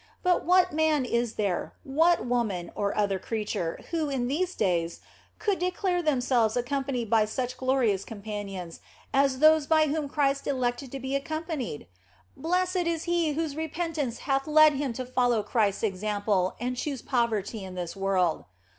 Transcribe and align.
But 0.23 0.43
what 0.43 0.73
man 0.73 1.05
is 1.05 1.33
there, 1.35 1.75
what 1.83 2.25
woman, 2.25 2.71
or 2.73 2.97
other 2.97 3.19
creature, 3.19 3.79
who 3.91 4.09
in 4.09 4.27
these 4.27 4.55
days 4.55 4.99
could 5.37 5.59
declare 5.59 6.01
themselves 6.01 6.57
accompanied 6.57 7.07
by 7.07 7.25
such 7.25 7.55
glorious 7.55 8.03
companions 8.03 8.79
as 9.13 9.37
those 9.37 9.67
by 9.67 9.85
whom 9.85 10.09
Christ 10.09 10.47
elected 10.47 10.91
to 10.93 10.99
be 10.99 11.13
accompanied? 11.15 11.85
Blessed 12.35 12.77
is 12.87 13.03
he 13.03 13.33
whose 13.33 13.55
re 13.55 13.69
pentance 13.69 14.17
hath 14.21 14.47
led 14.47 14.73
him 14.73 14.91
to 14.93 15.05
follow 15.05 15.43
Christ 15.43 15.81
s 15.81 15.83
example 15.83 16.55
and 16.59 16.75
choose 16.75 17.03
poverty 17.03 17.63
in 17.63 17.75
this 17.75 17.95
world. 17.95 18.45